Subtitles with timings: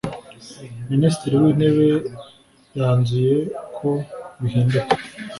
[0.91, 1.87] Minisitiri wintebe
[2.77, 3.35] yanzuye
[3.77, 3.89] ko
[4.41, 4.93] bihinduka